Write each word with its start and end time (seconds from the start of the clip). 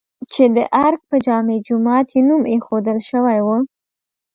چې 0.31 0.43
د 0.55 0.57
ارګ 0.85 0.99
په 1.09 1.17
جامع 1.25 1.57
جومات 1.67 2.07
یې 2.15 2.21
نوم 2.29 2.43
ايښودل 2.51 2.97
شوی 3.09 3.39
و؟ 3.45 3.47